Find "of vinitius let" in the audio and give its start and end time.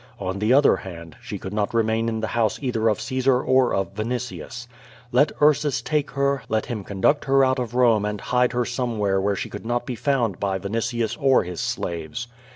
3.71-5.31